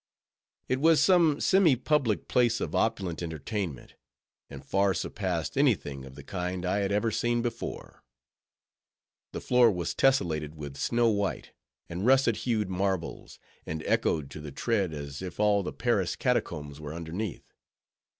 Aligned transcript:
It 0.67 0.81
was 0.81 0.99
some 0.99 1.39
semi 1.39 1.75
public 1.75 2.27
place 2.27 2.59
of 2.59 2.73
opulent 2.73 3.21
entertainment; 3.21 3.93
and 4.49 4.65
far 4.65 4.95
surpassed 4.95 5.55
any 5.55 5.75
thing 5.75 6.05
of 6.05 6.15
the 6.15 6.23
kind 6.23 6.65
I 6.65 6.79
had 6.79 6.91
ever 6.91 7.11
seen 7.11 7.43
before. 7.43 8.03
The 9.31 9.41
floor 9.41 9.69
was 9.69 9.93
tesselated 9.93 10.55
with 10.55 10.75
snow 10.75 11.09
white, 11.09 11.51
and 11.87 12.03
russet 12.03 12.37
hued 12.47 12.67
marbles; 12.67 13.37
and 13.63 13.83
echoed 13.83 14.31
to 14.31 14.39
the 14.41 14.51
tread, 14.51 14.91
as 14.91 15.21
if 15.21 15.39
all 15.39 15.61
the 15.61 15.71
Paris 15.71 16.15
catacombs 16.15 16.79
were 16.79 16.95
underneath. 16.95 17.53